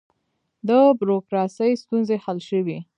د 0.67 0.69
بروکراسۍ 0.99 1.71
ستونزې 1.81 2.15
حل 2.23 2.37
شوې؟ 2.49 2.77